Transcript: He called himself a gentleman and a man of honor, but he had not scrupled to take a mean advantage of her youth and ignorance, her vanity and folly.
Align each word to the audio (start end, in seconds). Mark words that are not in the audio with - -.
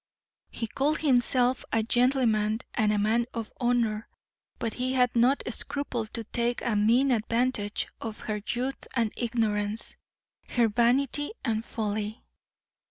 He 0.49 0.65
called 0.65 1.01
himself 1.01 1.63
a 1.71 1.83
gentleman 1.83 2.61
and 2.73 2.91
a 2.91 2.97
man 2.97 3.27
of 3.35 3.53
honor, 3.61 4.09
but 4.57 4.73
he 4.73 4.93
had 4.93 5.15
not 5.15 5.43
scrupled 5.53 6.11
to 6.15 6.23
take 6.23 6.63
a 6.63 6.75
mean 6.75 7.11
advantage 7.11 7.87
of 8.01 8.21
her 8.21 8.41
youth 8.47 8.87
and 8.95 9.13
ignorance, 9.15 9.95
her 10.49 10.69
vanity 10.69 11.33
and 11.45 11.63
folly. 11.63 12.23